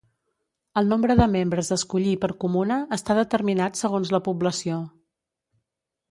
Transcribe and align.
El 0.79 0.87
nombre 0.91 1.15
de 1.17 1.25
membres 1.33 1.67
a 1.73 1.75
escollir 1.81 2.13
per 2.23 2.29
comuna 2.43 2.77
està 2.97 3.17
determinat 3.19 3.77
segons 3.81 4.13
la 4.17 4.21
població. 4.29 4.79